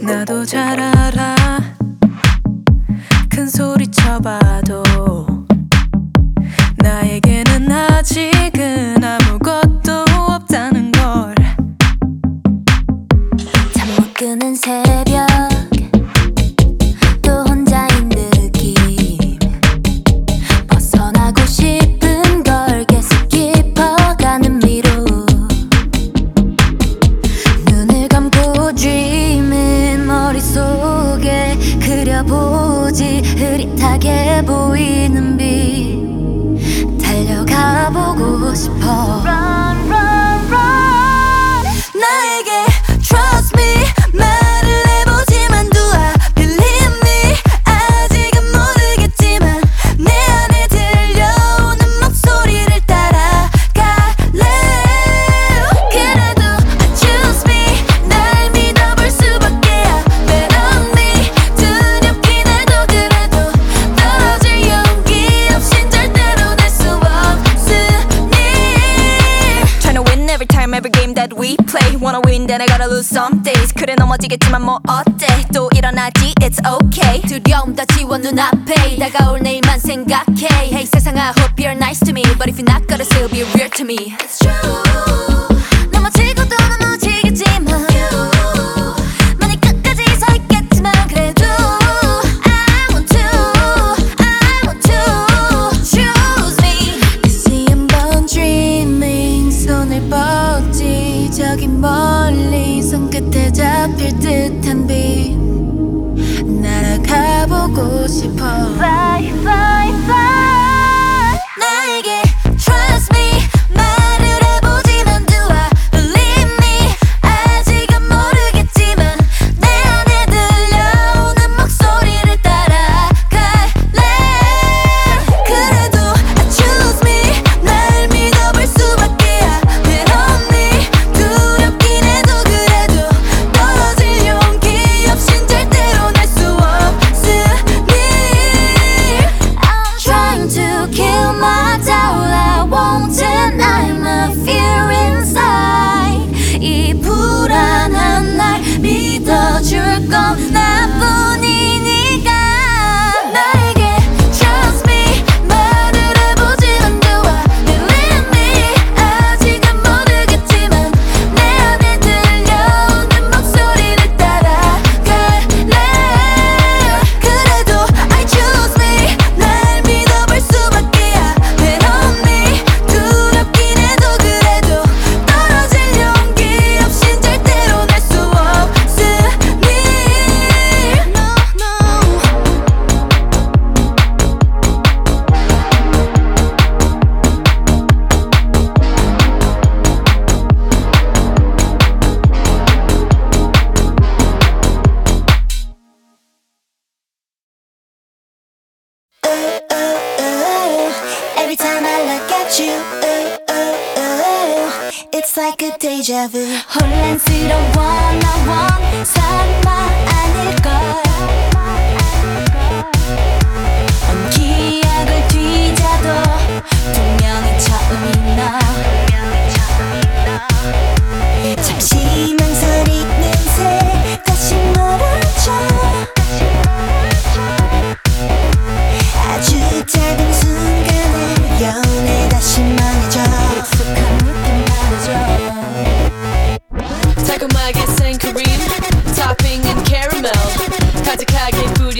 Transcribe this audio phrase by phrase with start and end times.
[0.00, 1.34] 나도 잘 알아.
[3.28, 4.84] 큰 소리 쳐봐도
[6.76, 10.92] 나에게는 아직은 아무것도 없다는
[13.32, 15.27] 걸잠못 끄는 새벽.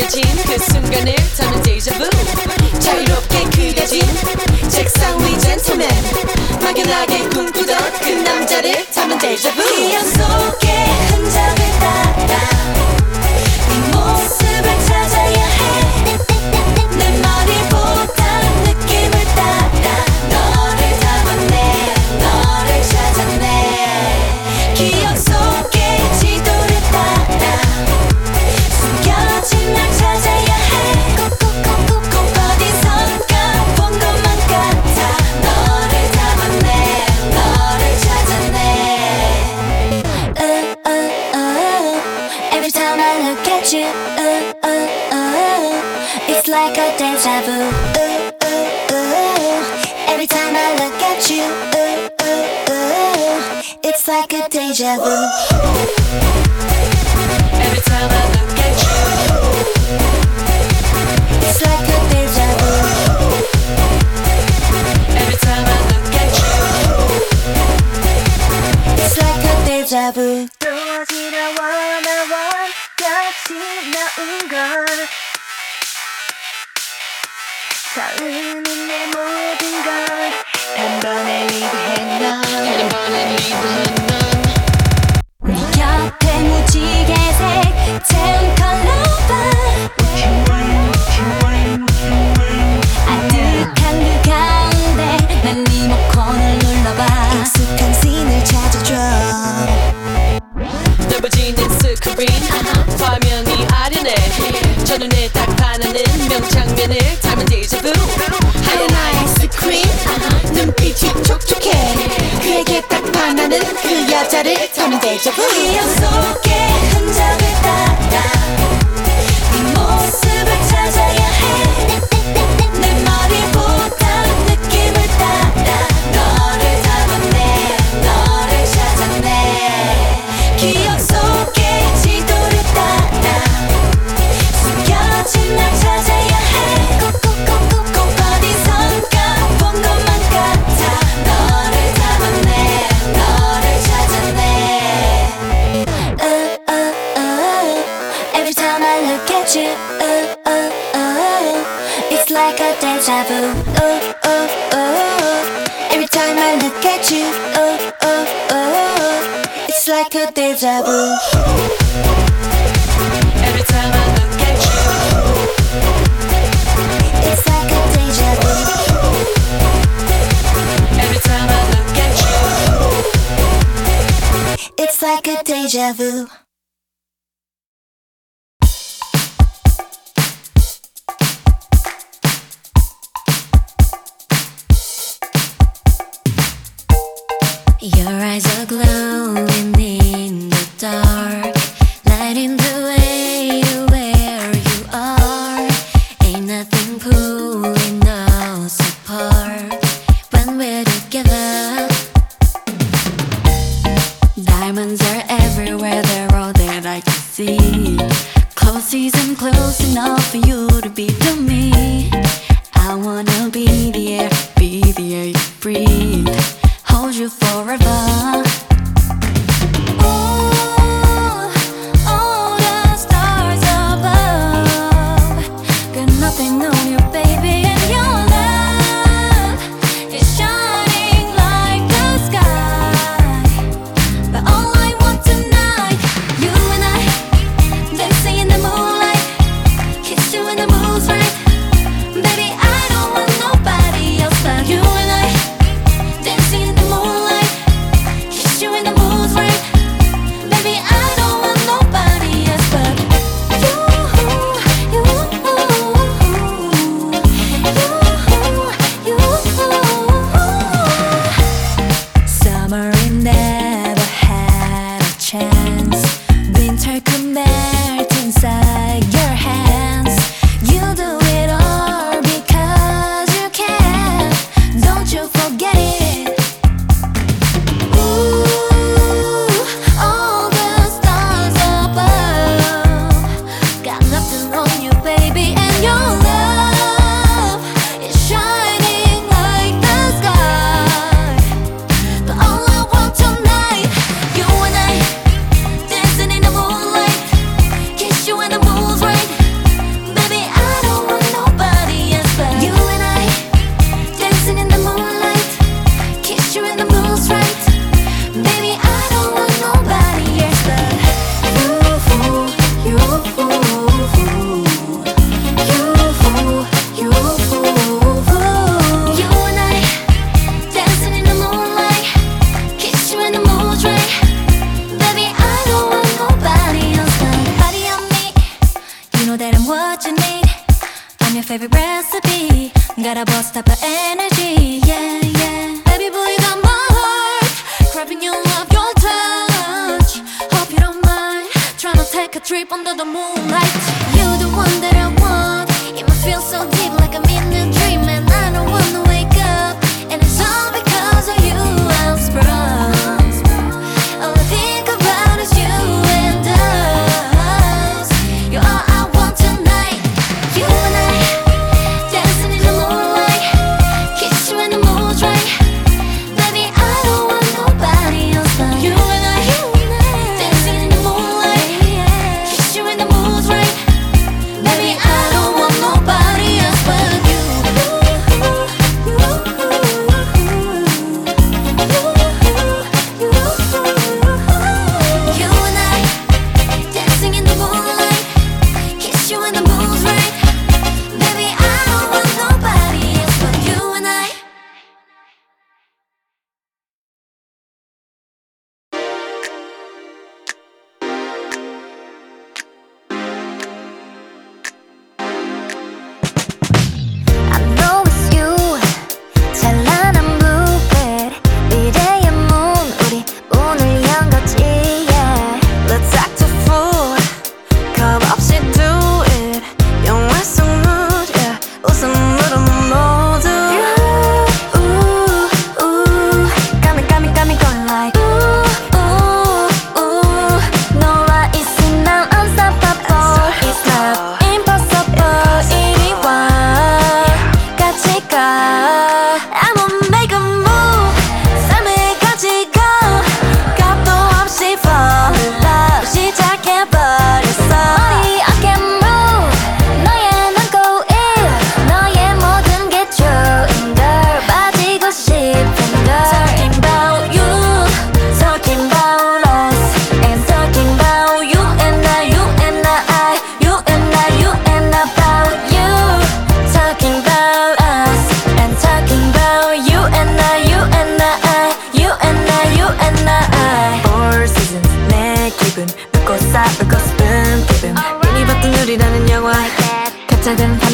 [0.08, 2.08] 펼쳐진 그 순간을 저는 데이자부
[2.78, 4.02] 자유롭게 그려진
[4.68, 5.88] 책상 위 젠틀맨
[6.62, 10.67] 막연하게 꿈꾸던 그 남자를 저는 데이자부 기억 속에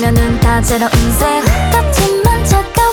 [0.05, 1.43] 보면은 다 제로 인생
[1.73, 2.84] 같은 만족감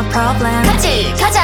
[0.00, 1.39] our problems 같이 가자.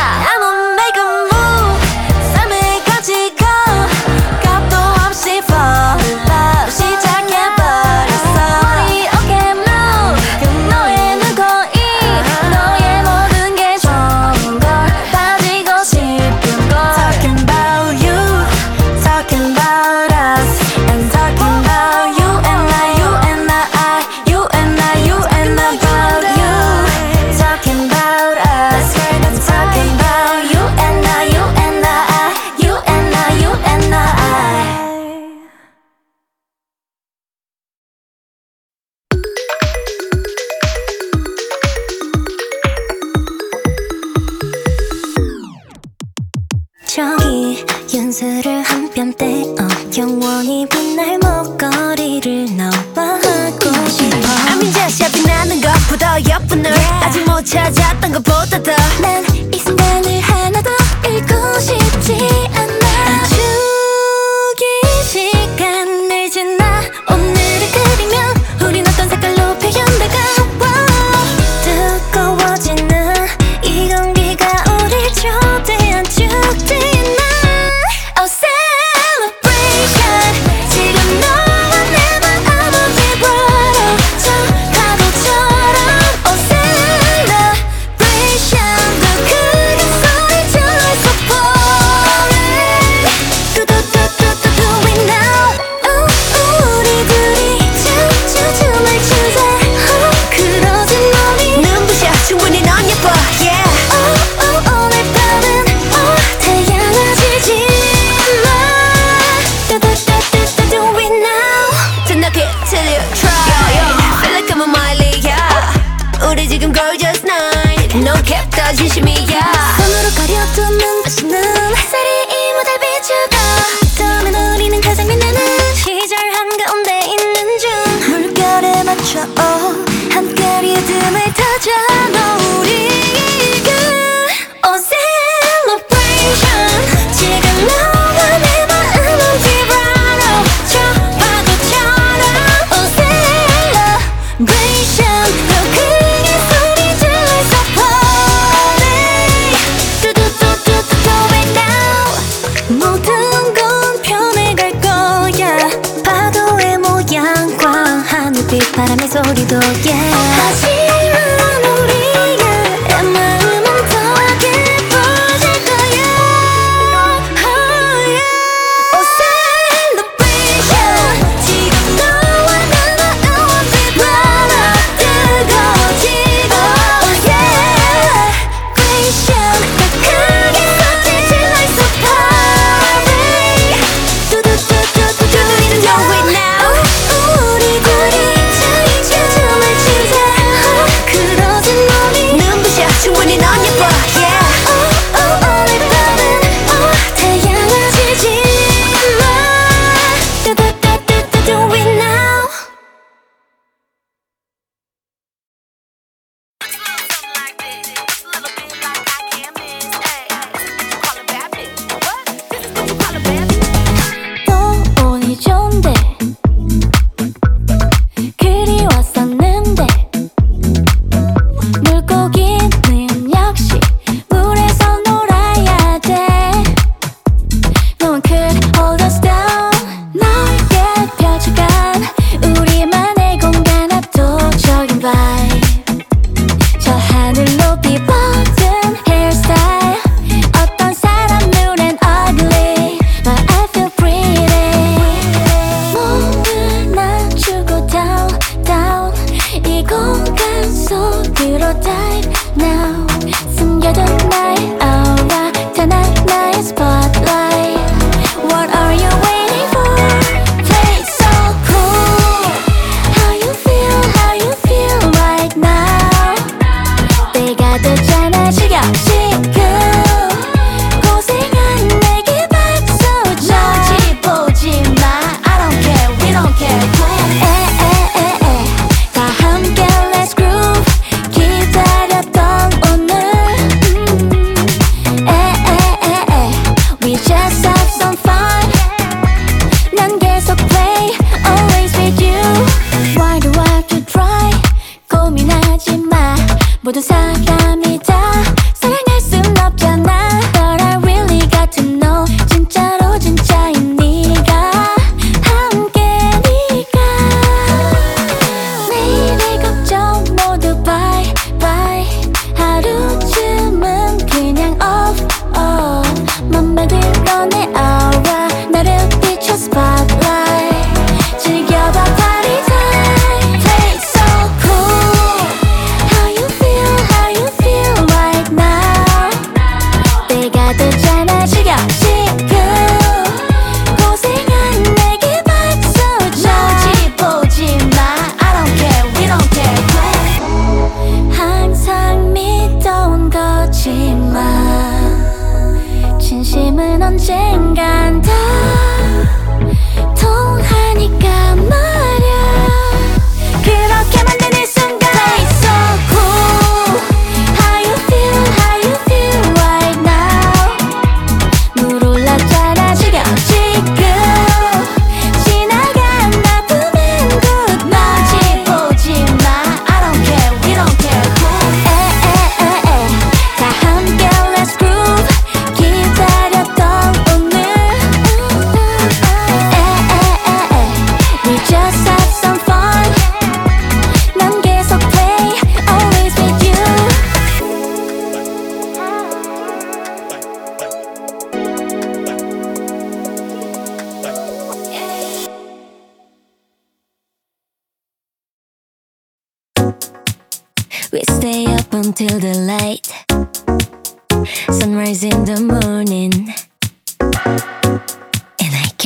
[46.97, 47.63] 저기
[47.95, 49.55] 연수를 한 뼘 떼어
[49.99, 54.17] 영원히 빛날 목걸이를 너와 하고 싶어.
[54.51, 56.73] 아민 자시야 빛나는 것보다 예쁜 널
[57.03, 59.23] 아직 못 찾았던 것보다 더난
[59.53, 60.56] 이 순간을 하나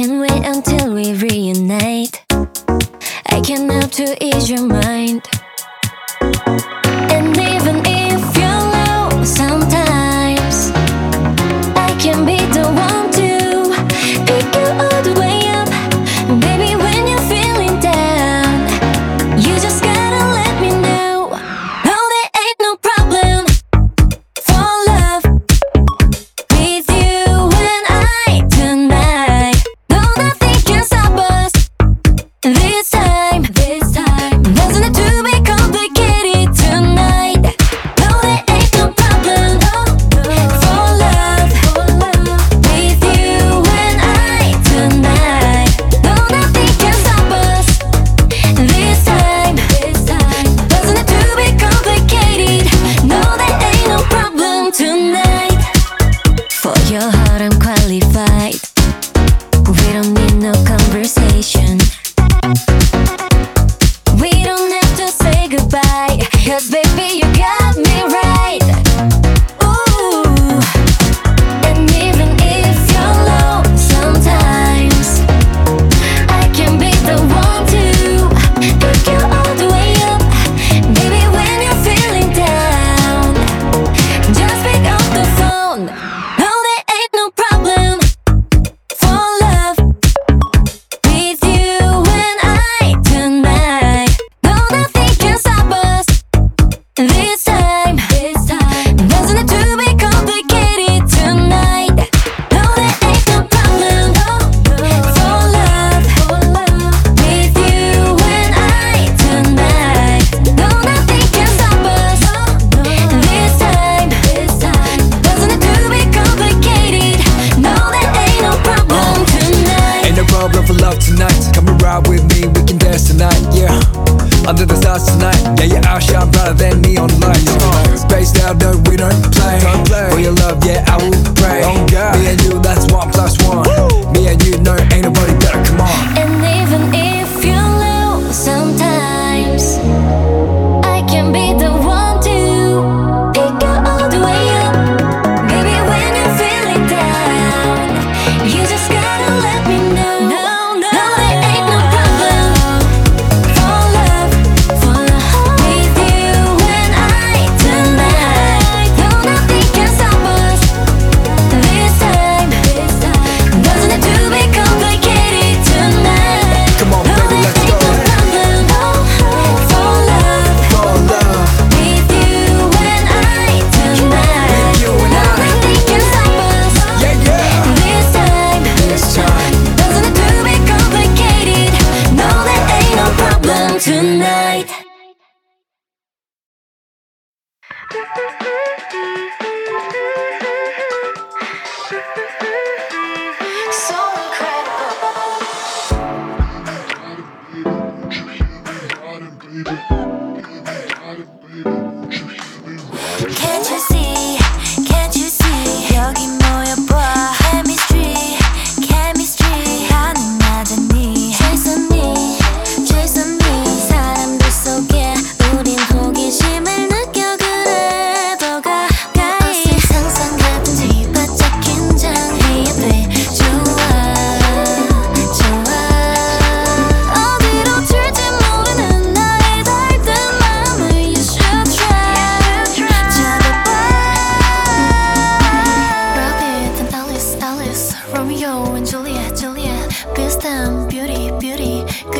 [0.00, 2.24] can wait until we reunite.
[3.26, 5.28] I can help to ease your mind.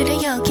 [0.03, 0.50] 그래 여기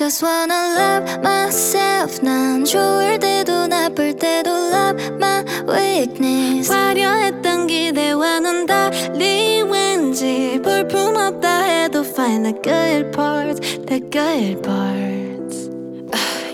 [0.00, 9.60] just wanna love myself 난 좋을 때도 나쁠 때도 love my weakness 화려했던 기대와는 달리
[9.60, 15.68] 왠지 볼품없다 해도 find the good parts the good parts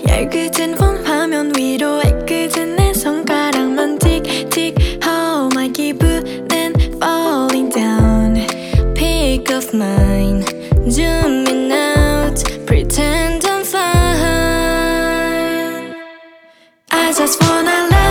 [0.09, 4.75] 얇게진 원 화면 위로 애꿎은 내 손가락만 tick tick
[5.05, 8.45] how my 기분은 falling down
[8.97, 10.45] pick of mine
[10.91, 11.66] 줌인
[17.27, 18.06] just wanna let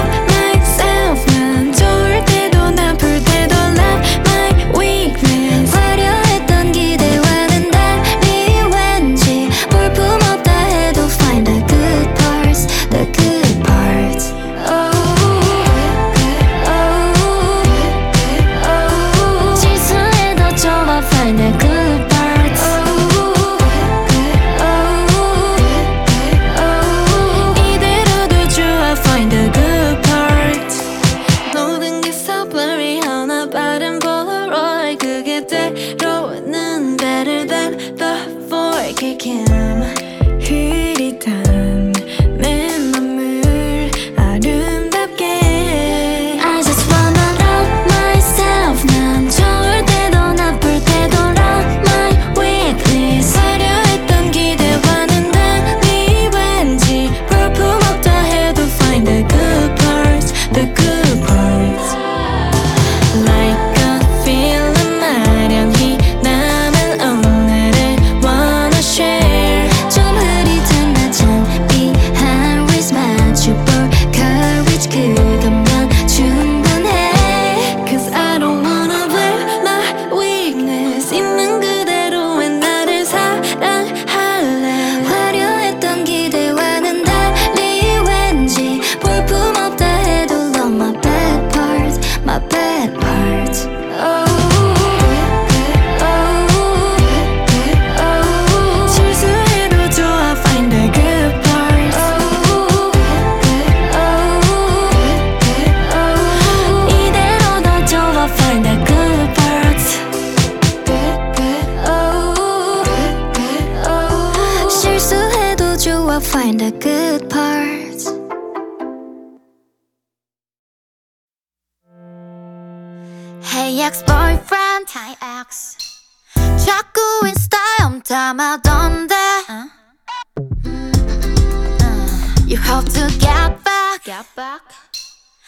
[134.16, 134.61] step back?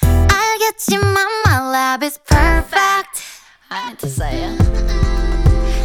[0.03, 1.15] 알겠지만
[1.45, 3.23] my lab is perfect.
[3.71, 4.59] I need to say it.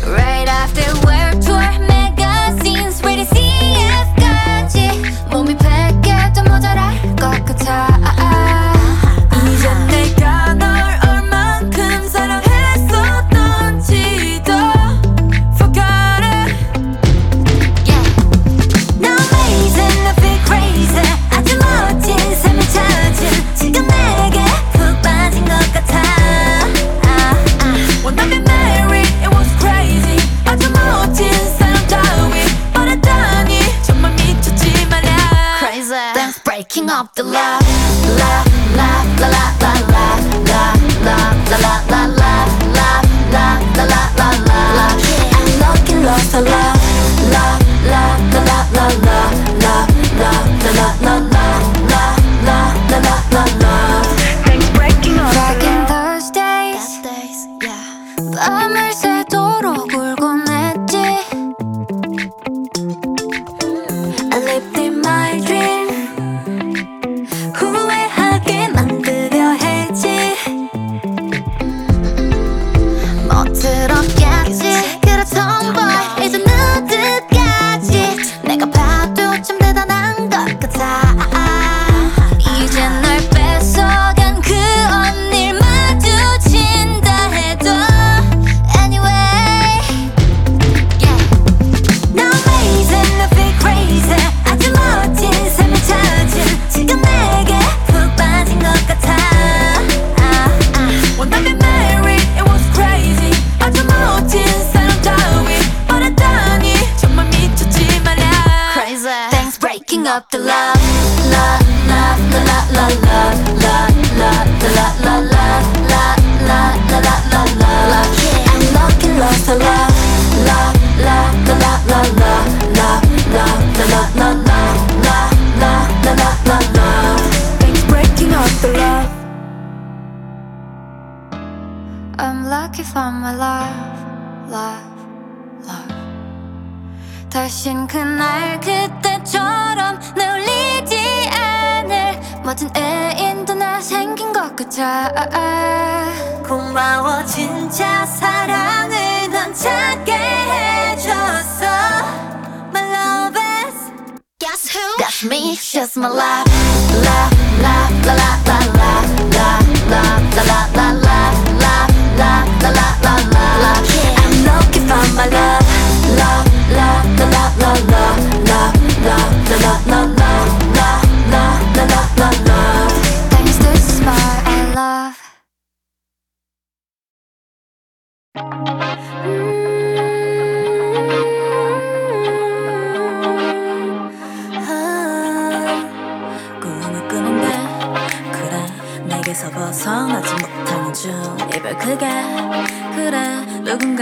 [0.05, 4.89] Right after work tour magazines Ready CF까지
[5.30, 7.91] 몸이 100개도 모자랄 것 같아
[36.83, 37.59] shaking off the la
[38.18, 38.45] la
[38.76, 40.16] la la la la
[40.51, 40.74] la la
[41.05, 42.22] la la la la.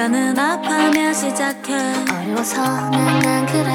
[0.01, 1.75] 누군가는 아파하며 시작해
[2.11, 3.71] 어려워서 난, 난 그래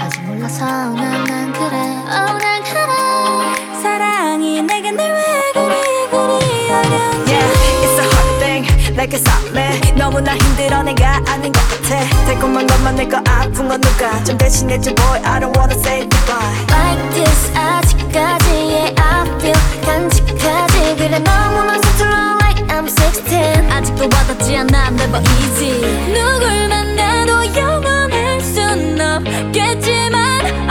[0.00, 1.76] 아직 몰라서 난, 난 그래
[2.08, 7.52] Oh 난 그래 사랑이 내게 늘 왜 그리 그리 어려운지 Yeah,
[7.82, 8.94] it's a hard thing.
[8.96, 12.00] 내게 삶에 너무나 힘들어 내가 아닌 것 같아.
[12.24, 15.20] 달콤한 것만 내거 아픈 건 누가 좀 대신해줘 boy.
[15.26, 16.56] I don't wanna say goodbye.
[16.70, 22.45] Like this 아직까지의 I feel 간직하지 그래 너무나 서툴러
[22.86, 25.80] I'm 16 아직도 와닿지 않아 never easy.
[26.06, 30.70] 누굴 만나도 영원할 순 없겠지만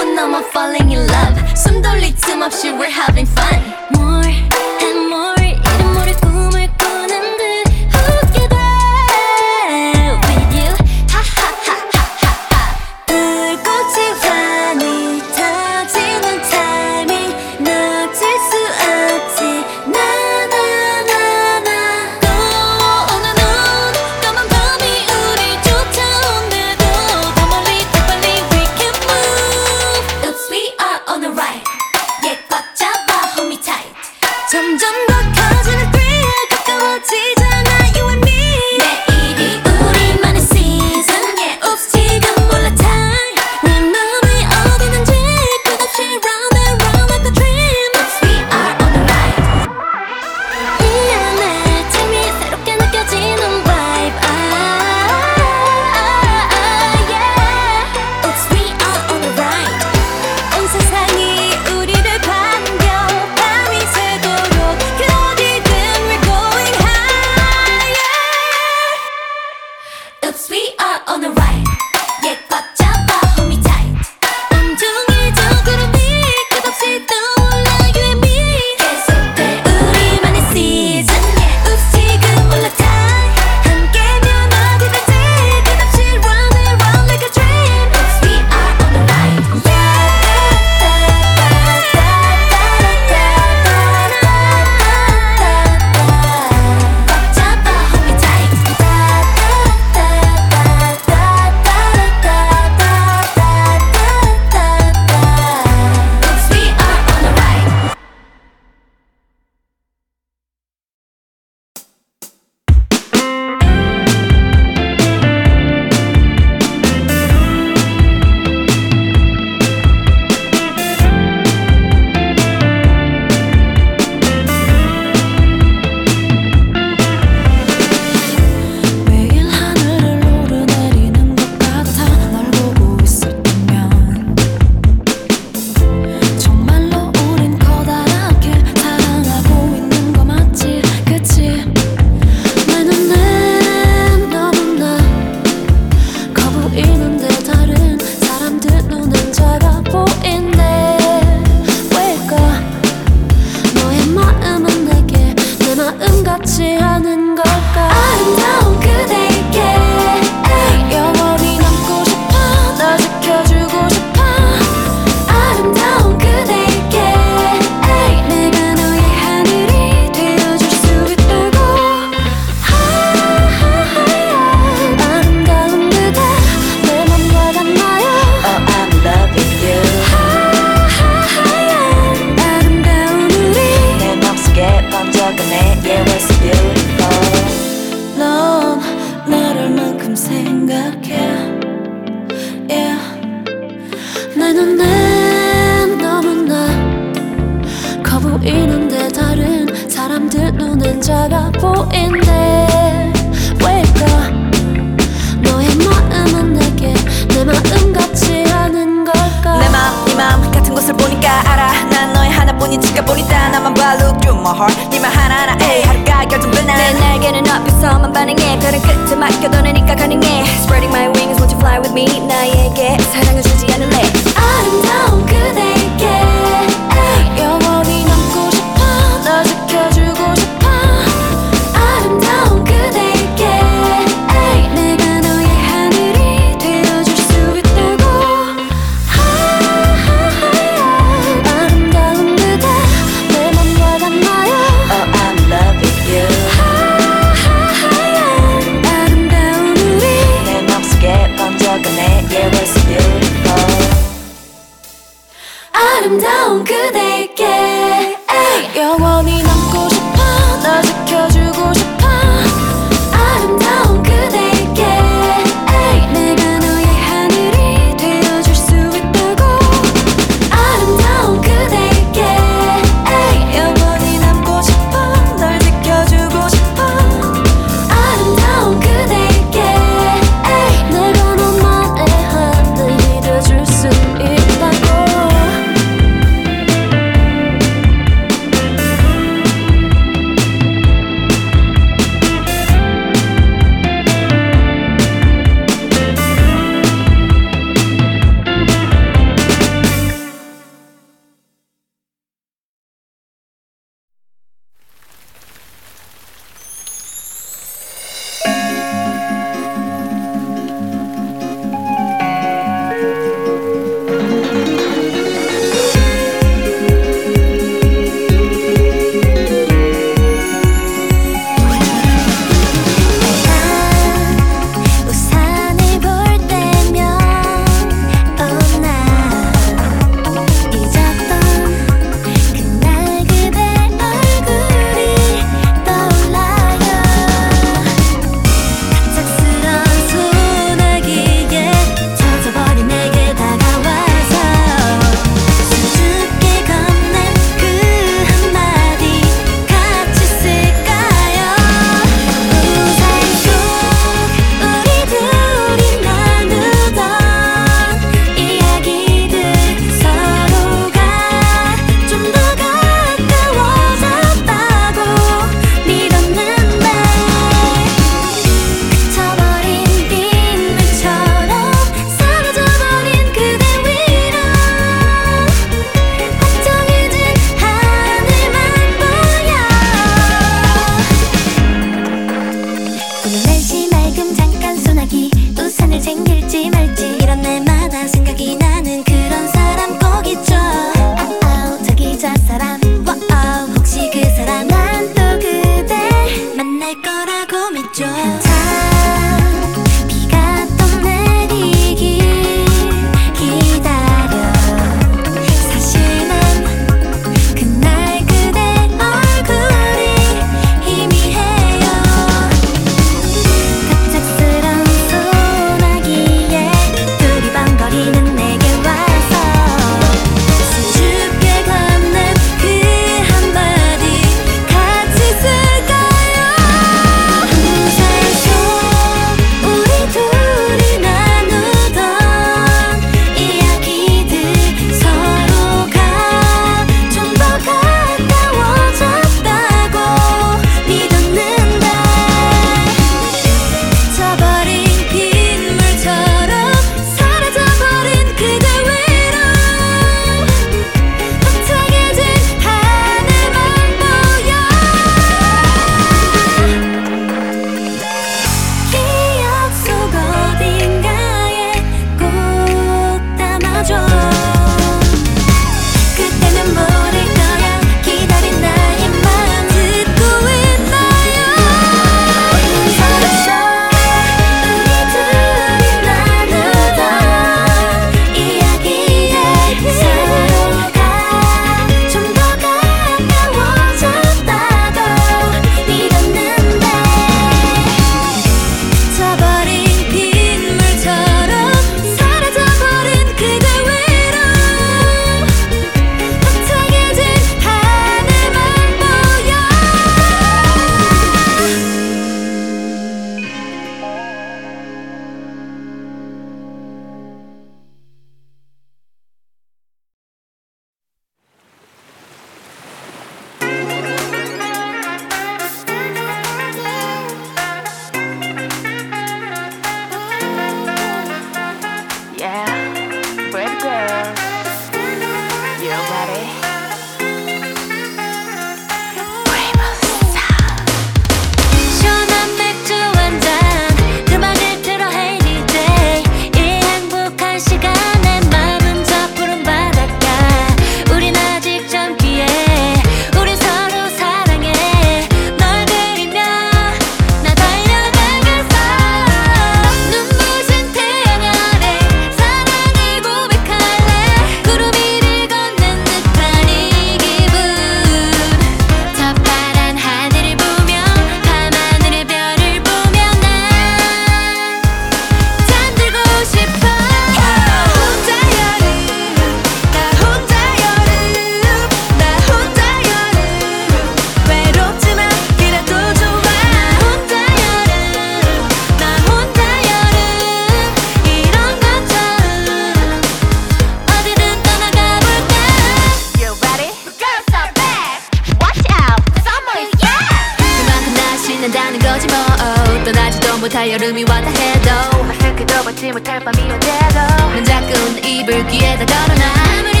[593.81, 594.91] 다 여름이 왔다 해도
[595.27, 597.19] 아슬게도 받지 못할 밤이 온대도
[597.51, 600.00] 넌 자꾸 내 입을 귀에다 걸어놔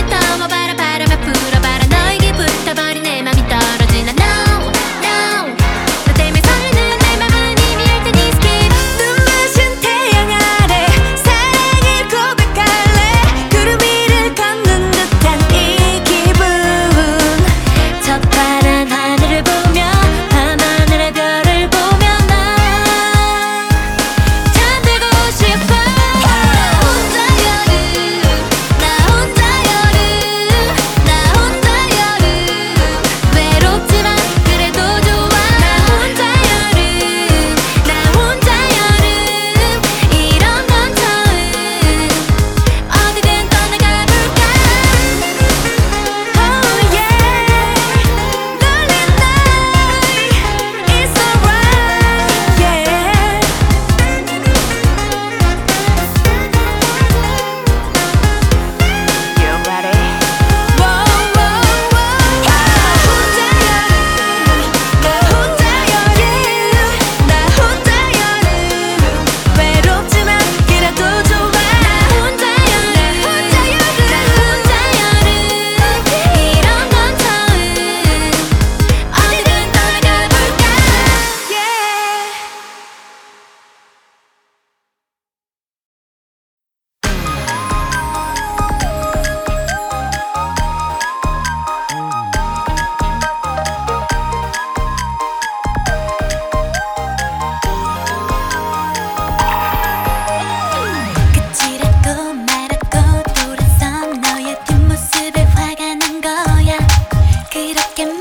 [107.71, 108.20] 이렇게